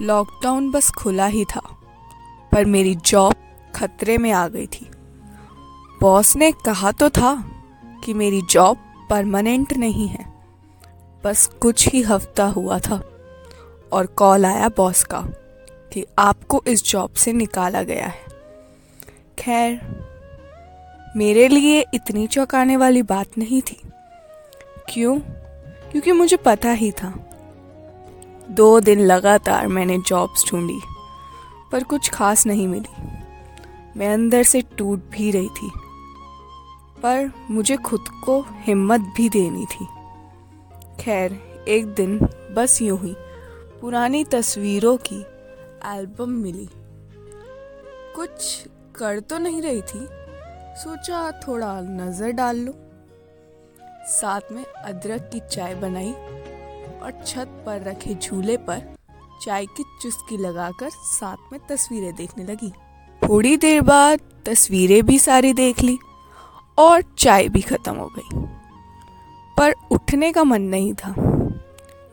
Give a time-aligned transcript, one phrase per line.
[0.00, 1.60] Lockdown बस खुला ही था,
[2.52, 3.34] पर मेरी जॉब
[3.74, 4.90] खतरे में आ गई थी।
[6.00, 7.34] बॉस ने कहा तो था
[8.04, 8.76] कि मेरी जॉब
[9.10, 10.24] परमानेंट नहीं है,
[11.24, 13.00] बस कुछ ही हफ़्ता हुआ था
[13.92, 15.20] और कॉल आया बॉस का
[15.92, 18.26] कि आपको इस जॉब से निकाला गया है।
[19.38, 19.80] खैर,
[21.16, 23.80] मेरे लिए इतनी चौंकाने वाली बात नहीं थी।
[24.90, 25.18] क्यों?
[25.90, 27.08] क्योंकि मुझे पता ही था
[28.48, 30.80] दो दिन लगातार मैंने जॉब्स ढूंढी,
[31.72, 33.18] पर कुछ खास नहीं मिली।
[33.96, 35.70] मैं अंदर से टूट भी रही थी,
[37.02, 39.86] पर मुझे खुद को हिम्मत भी देनी थी।
[41.00, 42.18] खैर, एक दिन
[42.56, 43.14] बस यूँ ही
[43.80, 45.20] पुरानी तस्वीरों की
[45.88, 46.68] एल्बम मिली।
[48.16, 50.06] कुछ कर तो नहीं रही थी,
[50.76, 52.74] सोचा थोड़ा नज़र डाल लो।
[54.10, 56.14] साथ में अदरक की चाय बनाई
[57.02, 58.96] और छत पर रखे झूले पर
[59.44, 62.72] चाय की चुस्की लगाकर साथ में तस्वीरें देखने लगी।
[63.28, 65.98] थोड़ी देर बाद तस्वीरें भी सारी देख ली
[66.78, 68.46] और चाय भी खत्म हो गई।
[69.58, 71.14] पर उठने का मन नहीं था।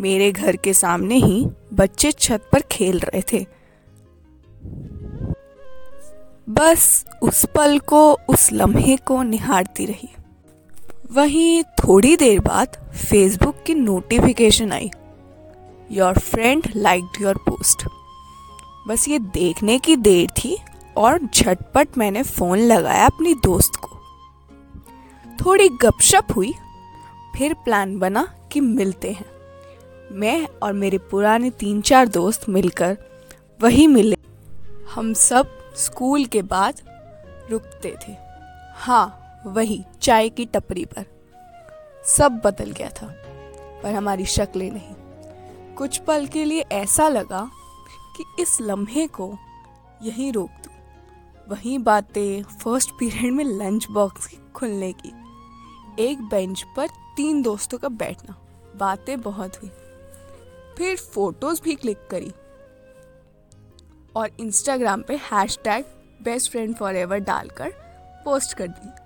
[0.00, 3.46] मेरे घर के सामने ही बच्चे छत पर खेल रहे थे।
[6.48, 10.08] बस उस पल को उस लम्हे को निहारती रही।
[11.12, 14.90] वहीं थोड़ी देर बाद फेसबुक की notification I.
[15.92, 17.86] Your friend like your post
[18.88, 20.56] बस ये देखने की देर थी
[20.96, 23.88] और झटपट मैंने फ़ोन लगाया अपनी दोस्त को।
[25.44, 26.52] थोड़ी गपशप हुई,
[27.36, 29.26] फिर प्लान बना कि मिलते हैं।
[30.12, 32.96] मैं और मेरे पुराने तीन चार दोस्त मिलकर
[33.62, 34.16] वही मिले।
[34.94, 36.80] हम सब स्कूल के बाद
[37.50, 38.16] रुकते थे।
[38.74, 41.06] हाँ वही चाय की टपरी पर।
[42.06, 43.06] सब बदल गया था,
[43.82, 44.94] पर हमारी शक्लें नहीं।
[45.74, 47.50] कुछ पल के लिए ऐसा लगा
[48.16, 49.38] कि इस लम्हे को
[50.02, 50.74] यहीं रोक दूँ।
[51.48, 55.12] वही बातें फ़र्स्ट पीरियड में लंच बॉक्स की खुलने की।
[55.98, 58.38] एक बेंच पर तीन दोस्तों का बैठना,
[58.76, 59.70] बातें बहुत हुई।
[60.78, 62.32] फिर फ़ोटोज़ भी क्लिक करी।
[64.16, 65.84] और इंस्टाग्राम पे hashtag
[66.22, 67.70] best friend forever डालकर
[68.24, 69.03] पोस्ट कर दी।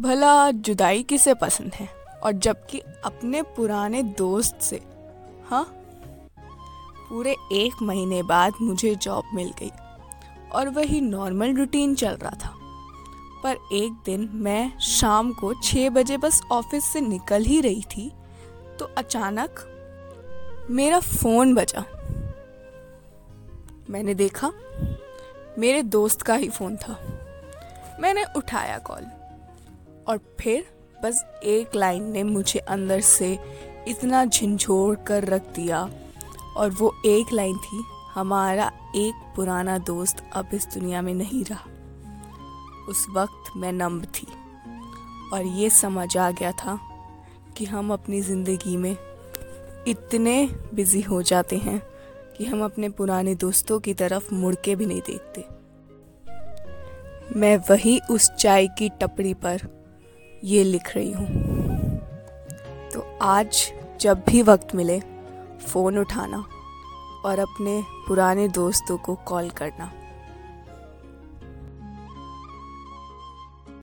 [0.00, 1.88] भला जुदाई किसे पसंद है?
[2.24, 4.80] और जबकि अपने पुराने दोस्त से
[5.48, 5.64] हाँ?
[7.08, 9.70] पूरे एक महीने बाद मुझे जॉब मिल गई
[10.52, 12.54] और वही नॉर्मल रूटीन चल रहा था।
[13.42, 18.10] पर एक दिन मैं शाम को छः बजे बस ऑफ़िस से निकल ही रही थी
[18.78, 19.64] तो अचानक
[20.70, 21.84] मेरा फ़ोन बजा।
[23.90, 24.52] मैंने देखा,
[25.58, 26.98] मेरे दोस्त का ही फ़ोन था।
[28.00, 29.06] मैंने उठाया कॉल
[30.08, 30.64] और फिर
[31.04, 33.38] बस एक लाइन ने मुझे अंदर से
[33.88, 35.88] इतना झिझोड़ कर रख दिया।
[36.56, 41.64] और वो एक लाइन थी, हमारा एक पुराना दोस्त अब इस दुनिया में नहीं रहा।
[42.88, 44.26] उस वक्त मैं नम्ब थी
[45.32, 46.78] और ये समझ आ गया था
[47.56, 48.96] कि हम अपनी ज़िंदगी में
[49.88, 51.80] इतने बिज़ी हो जाते हैं
[52.38, 55.44] कि हम अपने पुराने दोस्तों की तरफ़ मुड़ के भी नहीं देखते।
[57.38, 59.77] मैं वही उस चाय की टपरी पर
[60.44, 61.26] ये लिख रही हूँ।
[62.94, 65.00] तो आज जब भी वक्त मिले,
[65.66, 66.44] फ़ोन उठाना
[67.24, 69.92] और अपने पुराने दोस्तों को कॉल करना।